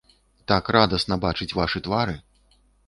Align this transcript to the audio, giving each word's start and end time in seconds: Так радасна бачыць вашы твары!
Так 0.51 0.71
радасна 0.77 1.19
бачыць 1.27 1.53
вашы 1.61 1.85
твары! 1.91 2.21